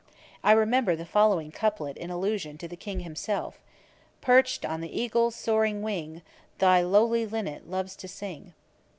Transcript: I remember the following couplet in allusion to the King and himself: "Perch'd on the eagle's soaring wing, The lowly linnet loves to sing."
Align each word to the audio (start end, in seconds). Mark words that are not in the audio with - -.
I 0.43 0.53
remember 0.53 0.95
the 0.95 1.05
following 1.05 1.51
couplet 1.51 1.95
in 1.95 2.09
allusion 2.09 2.57
to 2.57 2.67
the 2.67 2.75
King 2.75 2.95
and 2.95 3.03
himself: 3.03 3.59
"Perch'd 4.19 4.65
on 4.65 4.81
the 4.81 4.99
eagle's 4.99 5.35
soaring 5.35 5.83
wing, 5.83 6.23
The 6.57 6.81
lowly 6.81 7.27
linnet 7.27 7.69
loves 7.69 7.95
to 7.97 8.07
sing." 8.07 8.55